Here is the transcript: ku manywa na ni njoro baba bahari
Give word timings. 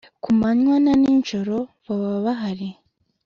ku 0.23 0.29
manywa 0.39 0.75
na 0.83 0.93
ni 1.01 1.11
njoro 1.19 1.55
baba 1.85 2.13
bahari 2.25 2.69